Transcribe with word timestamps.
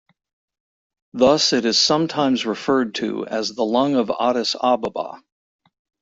Thus, 1.13 1.53
it 1.53 1.63
is 1.63 1.77
sometimes 1.77 2.43
referred 2.43 2.95
to 2.95 3.23
as 3.27 3.49
the 3.49 3.63
"lung 3.63 3.93
of 3.93 4.09
Addis 4.19 4.55
Ababa". 4.59 5.21